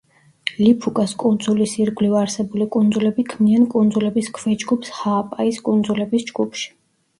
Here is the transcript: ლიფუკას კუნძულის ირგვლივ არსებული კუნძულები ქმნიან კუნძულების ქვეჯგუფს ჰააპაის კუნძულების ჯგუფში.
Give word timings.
ლიფუკას 0.59 1.11
კუნძულის 1.23 1.75
ირგვლივ 1.83 2.15
არსებული 2.21 2.67
კუნძულები 2.77 3.27
ქმნიან 3.35 3.69
კუნძულების 3.75 4.33
ქვეჯგუფს 4.41 4.97
ჰააპაის 5.03 5.63
კუნძულების 5.71 6.29
ჯგუფში. 6.35 6.69